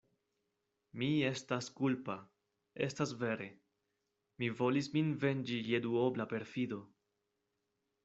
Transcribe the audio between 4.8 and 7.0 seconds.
min venĝi je duobla perfido.